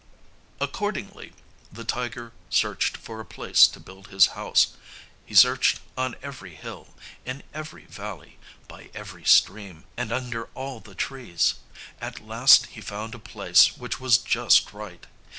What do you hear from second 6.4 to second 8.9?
hill, in every valley, by